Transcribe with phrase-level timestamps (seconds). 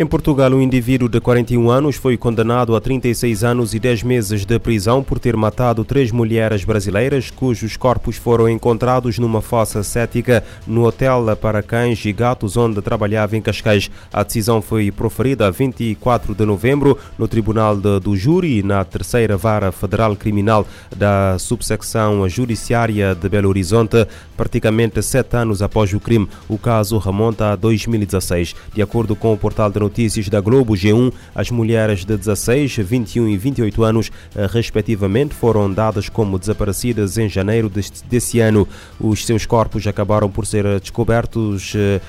[0.00, 4.46] Em Portugal, um indivíduo de 41 anos foi condenado a 36 anos e 10 meses
[4.46, 10.42] de prisão por ter matado três mulheres brasileiras cujos corpos foram encontrados numa fossa cética
[10.66, 13.90] no hotel para cães e gatos onde trabalhava em Cascais.
[14.10, 19.36] A decisão foi proferida a 24 de novembro no Tribunal de, do Júri, na terceira
[19.36, 26.26] vara federal criminal da subsecção judiciária de Belo Horizonte, praticamente sete anos após o crime.
[26.48, 28.56] O caso remonta a 2016.
[28.72, 33.28] De acordo com o portal de notícias da Globo G1, as mulheres de 16, 21
[33.28, 38.68] e 28 anos, eh, respectivamente, foram dadas como desaparecidas em janeiro deste, desse ano.
[39.00, 42.00] Os seus corpos acabaram por ser descobertos uh,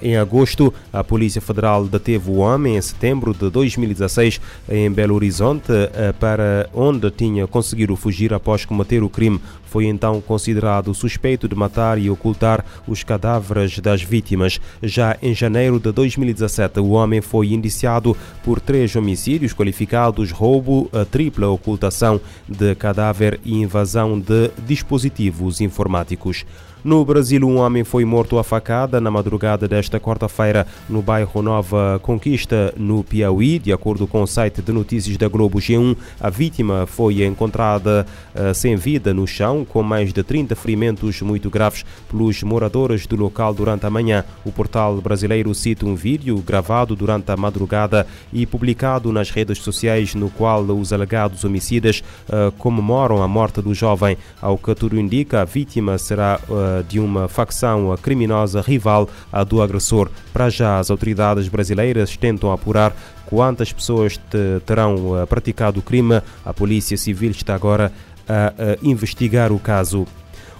[0.00, 0.72] em agosto.
[0.90, 4.40] A Polícia Federal deteve o homem em setembro de 2016
[4.70, 9.40] em Belo Horizonte, uh, para onde tinha conseguido fugir após cometer o crime.
[9.72, 14.60] Foi então considerado suspeito de matar e ocultar os cadáveres das vítimas.
[14.82, 21.48] Já em janeiro de 2017, o homem foi indiciado por três homicídios qualificados: roubo, tripla
[21.48, 26.44] ocultação de cadáver e invasão de dispositivos informáticos.
[26.84, 32.00] No Brasil, um homem foi morto a facada na madrugada desta quarta-feira no bairro Nova
[32.02, 33.60] Conquista, no Piauí.
[33.60, 38.52] De acordo com o site de notícias da Globo G1, a vítima foi encontrada uh,
[38.52, 43.54] sem vida no chão, com mais de 30 ferimentos muito graves pelos moradores do local
[43.54, 44.24] durante a manhã.
[44.44, 50.16] O portal brasileiro cita um vídeo gravado durante a madrugada e publicado nas redes sociais,
[50.16, 54.18] no qual os alegados homicidas uh, comemoram a morte do jovem.
[54.40, 59.60] Ao que tudo indica, a vítima será uh, de uma facção criminosa rival à do
[59.60, 60.08] agressor.
[60.32, 62.94] Para já, as autoridades brasileiras tentam apurar
[63.26, 64.20] quantas pessoas
[64.66, 66.20] terão eh, praticado o crime.
[66.44, 67.92] A Polícia Civil está agora
[68.28, 70.06] a investigar o caso.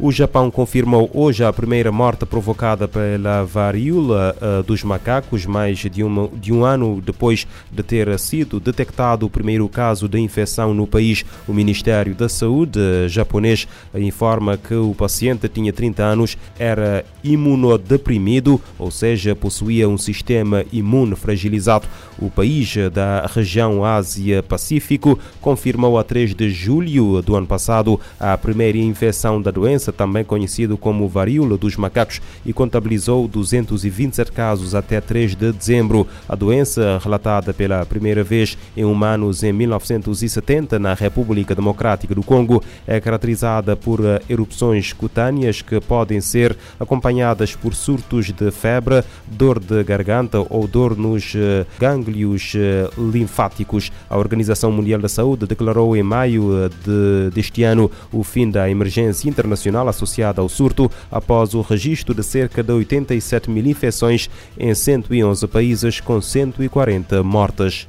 [0.00, 6.04] O Japão confirmou hoje a primeira morte provocada pela varíola uh, dos macacos, mais de,
[6.04, 10.86] uma, de um ano depois de ter sido detectado o primeiro caso de infecção no
[10.86, 11.24] país.
[11.48, 12.78] O Ministério da Saúde
[13.08, 20.64] japonês informa que o paciente tinha 30 anos, era imunodeprimido, ou seja, possuía um sistema
[20.72, 21.88] imune fragilizado.
[22.20, 28.78] O país da região Ásia-Pacífico confirmou a 3 de julho do ano passado a primeira
[28.78, 35.00] infecção da doença doença, também conhecido como varíola dos macacos, e contabilizou 227 casos até
[35.00, 36.06] 3 de dezembro.
[36.28, 42.62] A doença, relatada pela primeira vez em humanos em 1970 na República Democrática do Congo,
[42.86, 49.58] é caracterizada por eh, erupções cutâneas que podem ser acompanhadas por surtos de febre, dor
[49.58, 53.90] de garganta ou dor nos eh, gânglios eh, linfáticos.
[54.08, 59.28] A Organização Mundial da Saúde declarou em maio de, deste ano o fim da emergência
[59.28, 64.28] internacional nacional associada ao surto após o registro de cerca de 87 mil infecções
[64.58, 67.86] em 111 países, com 140 mortes.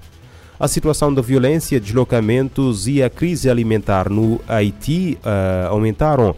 [0.59, 6.35] A situação da violência, deslocamentos e a crise alimentar no Haiti uh, aumentaram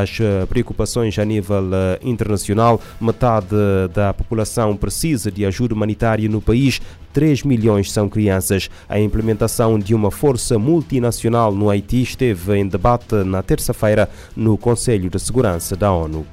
[0.00, 0.18] as
[0.48, 2.80] preocupações a nível uh, internacional.
[2.98, 3.48] Metade
[3.92, 6.80] da população precisa de ajuda humanitária no país.
[7.12, 8.70] 3 milhões são crianças.
[8.88, 15.10] A implementação de uma força multinacional no Haiti esteve em debate na terça-feira no Conselho
[15.10, 16.26] de Segurança da ONU.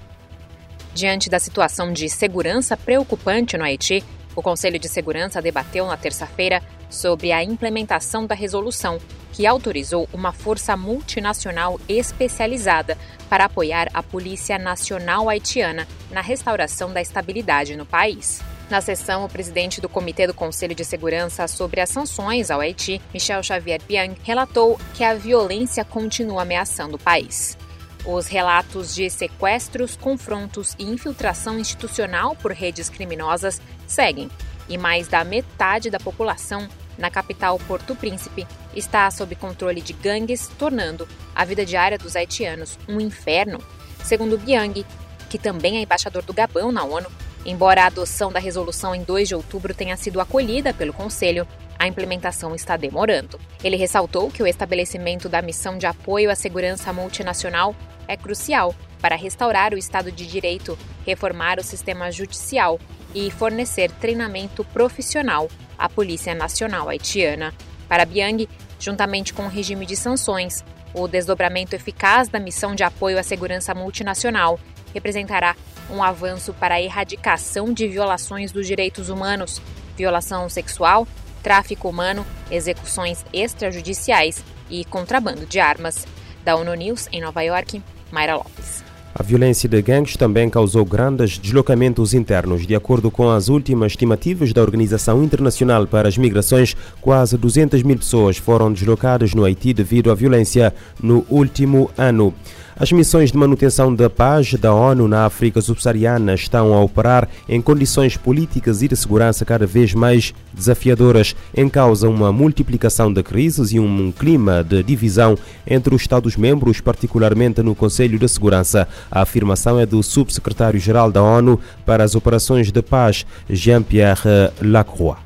[0.94, 4.02] Diante da situação de segurança preocupante no Haiti,
[4.36, 9.00] o Conselho de Segurança debateu na terça-feira sobre a implementação da resolução
[9.32, 12.98] que autorizou uma força multinacional especializada
[13.30, 18.42] para apoiar a Polícia Nacional Haitiana na restauração da estabilidade no país.
[18.70, 23.00] Na sessão, o presidente do Comitê do Conselho de Segurança sobre as sanções ao Haiti,
[23.14, 27.58] Michel Xavier Biang, relatou que a violência continua ameaçando o país.
[28.06, 34.30] Os relatos de sequestros, confrontos e infiltração institucional por redes criminosas seguem,
[34.70, 40.48] e mais da metade da população na capital Porto Príncipe está sob controle de gangues,
[40.60, 43.60] tornando a vida diária dos haitianos um inferno.
[44.04, 44.86] Segundo Biang,
[45.30, 47.10] que também é embaixador do Gabão na ONU,
[47.44, 51.48] embora a adoção da resolução em 2 de outubro tenha sido acolhida pelo Conselho,
[51.86, 53.40] a implementação está demorando.
[53.64, 57.76] Ele ressaltou que o estabelecimento da missão de apoio à segurança multinacional
[58.08, 62.80] é crucial para restaurar o Estado de Direito, reformar o sistema judicial
[63.14, 67.54] e fornecer treinamento profissional à Polícia Nacional Haitiana.
[67.88, 68.50] Para Biang,
[68.80, 73.74] juntamente com o regime de sanções, o desdobramento eficaz da missão de apoio à segurança
[73.76, 74.60] multinacional
[74.94, 75.56] representará
[75.90, 79.62] um avanço para a erradicação de violações dos direitos humanos,
[79.96, 81.06] violação sexual,
[81.46, 86.08] tráfico humano, execuções extrajudiciais e contrabando de armas.
[86.44, 88.84] Da ONU News, em Nova York, Mayra Lopes.
[89.14, 92.66] A violência de gangues também causou grandes deslocamentos internos.
[92.66, 97.98] De acordo com as últimas estimativas da Organização Internacional para as Migrações, quase 200 mil
[97.98, 102.34] pessoas foram deslocadas no Haiti devido à violência no último ano.
[102.78, 107.62] As missões de manutenção da paz da ONU na África subsaariana estão a operar em
[107.62, 113.72] condições políticas e de segurança cada vez mais desafiadoras, em causa uma multiplicação de crises
[113.72, 118.90] e um clima de divisão entre os Estados-membros, particularmente no Conselho de Segurança.
[119.10, 125.18] A afirmação é do subsecretário-geral da ONU para as operações de paz, Jean-Pierre Lacroix.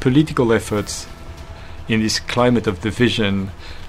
[0.00, 1.06] Political efforts
[1.90, 3.48] in this climate of division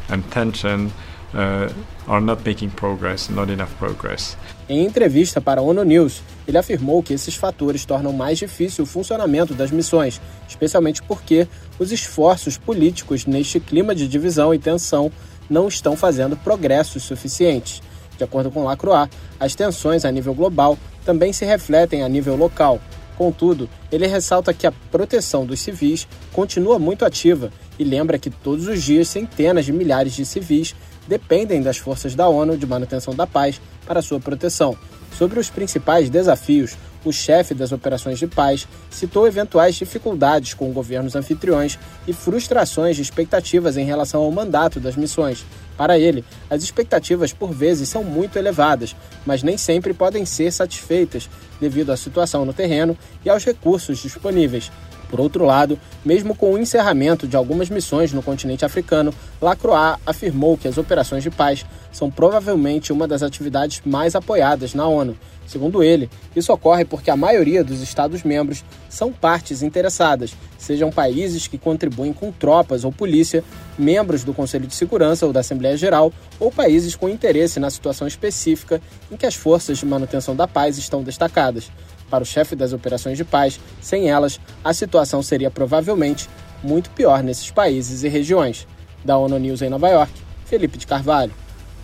[0.09, 0.89] and tension
[1.33, 1.73] uh,
[2.07, 4.37] are not making progress, not enough progress.
[4.69, 8.87] Em entrevista para a ONU News, ele afirmou que esses fatores tornam mais difícil o
[8.87, 11.47] funcionamento das missões, especialmente porque
[11.79, 15.11] os esforços políticos neste clima de divisão e tensão
[15.49, 17.81] não estão fazendo progressos suficientes.
[18.17, 19.09] De acordo com Lacroix,
[19.39, 22.81] as tensões a nível global também se refletem a nível local.
[23.17, 28.67] Contudo, ele ressalta que a proteção dos civis continua muito ativa e lembra que todos
[28.67, 30.75] os dias centenas de milhares de civis
[31.07, 34.77] dependem das forças da ONU de manutenção da paz para sua proteção.
[35.17, 41.15] Sobre os principais desafios, o chefe das operações de paz citou eventuais dificuldades com governos
[41.15, 45.45] anfitriões e frustrações de expectativas em relação ao mandato das missões.
[45.77, 48.95] Para ele, as expectativas por vezes são muito elevadas,
[49.25, 51.29] mas nem sempre podem ser satisfeitas
[51.61, 54.71] devido à situação no terreno e aos recursos disponíveis.
[55.09, 60.57] Por outro lado, mesmo com o encerramento de algumas missões no continente africano, Lacroix afirmou
[60.57, 65.17] que as operações de paz são provavelmente uma das atividades mais apoiadas na ONU.
[65.47, 71.57] Segundo ele, isso ocorre porque a maioria dos Estados-membros são partes interessadas, sejam países que
[71.57, 73.41] contribuem com tropas ou polícia,
[73.79, 78.05] membros do Conselho de Segurança ou da Assembleia Geral, ou países com interesse na situação
[78.05, 81.71] específica em que as forças de manutenção da paz estão destacadas.
[82.09, 86.29] Para o chefe das operações de paz, sem elas, a situação seria provavelmente
[86.63, 88.67] muito pior nesses países e regiões.
[89.03, 90.11] Da ONU News em Nova York,
[90.45, 91.33] Felipe de Carvalho.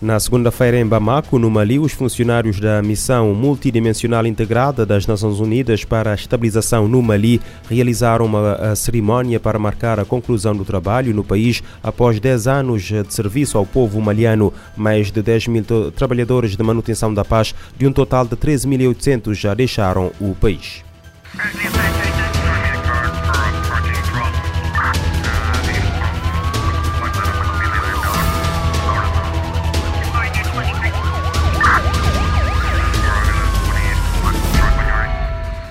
[0.04, 5.86] Na segunda-feira, em Bamako, no Mali, os funcionários da Missão Multidimensional Integrada das Nações Unidas
[5.86, 7.40] para a Estabilização no Mali
[7.70, 13.14] realizaram uma cerimónia para marcar a conclusão do trabalho no país após 10 anos de
[13.14, 14.52] serviço ao povo maliano.
[14.76, 15.64] Mais de 10 mil
[15.96, 20.84] trabalhadores de manutenção da paz, de um total de 13.800, já deixaram o país.